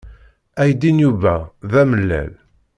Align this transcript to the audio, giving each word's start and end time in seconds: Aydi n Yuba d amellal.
Aydi 0.61 0.91
n 0.95 0.97
Yuba 1.03 1.35
d 1.71 1.71
amellal. 1.81 2.31